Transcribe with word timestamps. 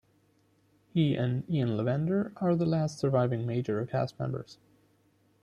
He 0.89 1.13
and 1.15 1.47
Ian 1.47 1.77
Lavender 1.77 2.31
are 2.37 2.55
the 2.55 2.65
last 2.65 2.97
surviving 2.97 3.45
major 3.45 3.85
cast 3.85 4.17
members. 4.19 4.57